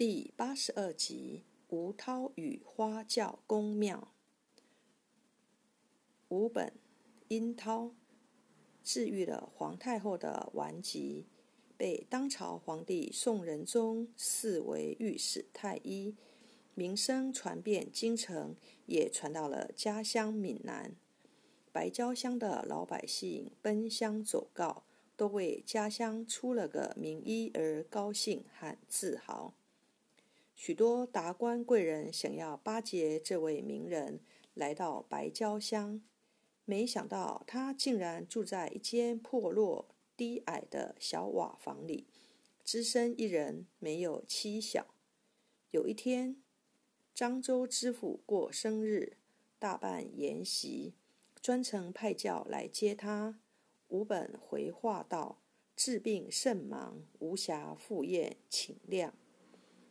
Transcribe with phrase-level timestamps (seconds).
[0.00, 4.14] 第八十二集：吴涛与花轿公庙。
[6.28, 6.72] 吴本、
[7.28, 7.92] 殷涛
[8.82, 11.26] 治愈了皇太后的顽疾，
[11.76, 16.16] 被当朝皇帝宋仁宗赐为御史太医，
[16.74, 18.56] 名声传遍京城，
[18.86, 20.96] 也传到了家乡闽南。
[21.72, 29.52] 白蕉乡的老百姓奔乡走告，都为家乡出了个名医而高兴和自豪。
[30.62, 34.20] 许多达官贵人想要巴结这位名人，
[34.52, 36.02] 来到白蕉乡，
[36.66, 42.06] 没想到他竟然住在一间破落低矮的小瓦房里，
[42.62, 44.88] 只身一人，没有妻小。
[45.70, 46.36] 有一天，
[47.16, 49.16] 漳州知府过生日，
[49.58, 50.92] 大办筵席。
[51.40, 53.40] 专程派轿来接他。
[53.88, 55.40] 吴本回话道
[55.74, 59.12] ：“治病甚忙，无暇赴宴，请谅。”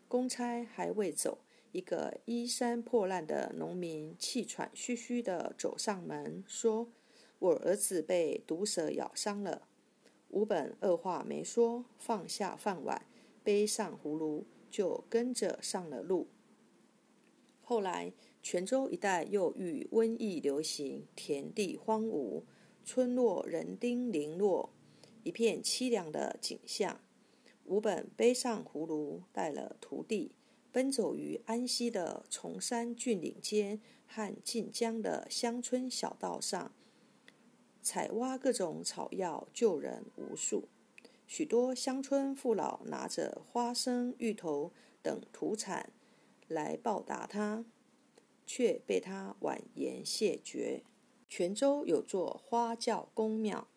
[0.09, 1.37] 公差还未走，
[1.71, 6.89] 一个衣衫破烂的农民气喘吁吁地走上门，说
[7.39, 9.69] ：“我儿子被毒蛇咬伤了。”
[10.31, 13.05] 吴本二话没说，放下饭碗，
[13.41, 16.27] 背上葫芦，就跟着上了路。
[17.61, 18.11] 后来。
[18.41, 22.43] 泉州一带又遇瘟疫流行，田地荒芜，
[22.85, 24.69] 村落人丁零落，
[25.23, 27.01] 一片凄凉的景象。
[27.69, 30.31] 吴本背上葫芦，带了徒弟，
[30.71, 36.71] 奔走于安溪的崇山峻岭间和晋江的乡村小道上，
[37.83, 40.67] 采挖各种草药，救人无数。
[41.27, 44.73] 许多乡村父老拿着花生、芋头
[45.03, 45.93] 等土产
[46.47, 47.65] 来报答他。
[48.51, 50.81] 却被他婉言谢绝。
[51.29, 53.67] 泉州有座花轿公庙，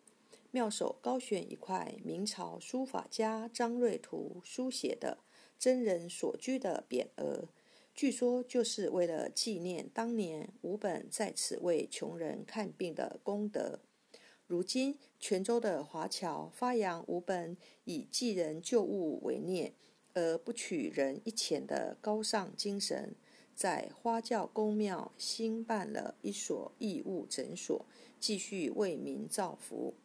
[0.53, 5.17] 妙手高悬一块明朝书法家张瑞图书写的
[5.57, 7.49] 真人所居的匾额，
[7.95, 13.79] 据说就是为了纪念当年吴本在此为穷人看病的功德。
[14.45, 19.73] 如今泉州的华侨发扬吴本以济人救物为念，
[20.13, 23.15] 而不取人一钱的高尚精神。
[23.55, 27.83] 在花轿公庙新办了一所义务诊所，
[28.19, 29.95] 继续为民造福。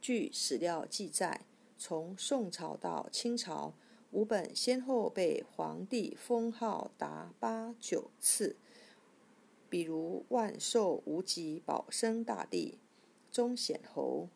[0.00, 1.42] 据史料记载，
[1.76, 3.74] 从宋朝到清朝，
[4.10, 8.56] 吴本先后被皇帝封号达八九次，
[9.68, 12.78] 比如万寿无极保生大帝、
[13.30, 14.28] 忠显侯、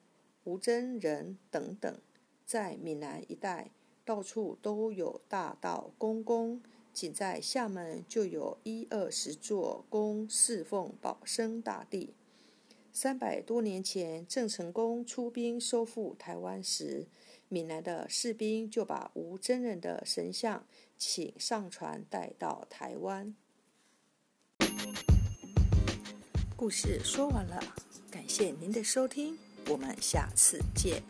[0.45, 1.99] 吴真人等等，
[2.45, 3.71] 在闽南一带，
[4.05, 6.61] 到处都有大道公公。
[6.93, 12.13] 仅在厦门就有一二十座宫侍奉保生大帝。
[12.93, 17.07] 三百多年前，郑成功出兵收复台湾时，
[17.49, 20.67] 闽南的士兵就把吴真人的神像
[20.99, 23.35] 请上船带到台湾。
[26.55, 27.61] 故事说完了，
[28.11, 29.39] 感谢您的收听，
[29.69, 31.03] 我们下次见。